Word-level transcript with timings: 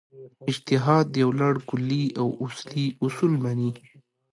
اجتهاد 0.51 1.07
یو 1.21 1.29
لړ 1.41 1.53
کُلي 1.69 2.03
او 2.21 2.27
اصلي 2.45 2.85
اصول 3.05 3.33
مني. 3.43 3.71